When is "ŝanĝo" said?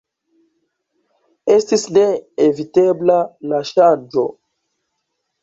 3.75-4.27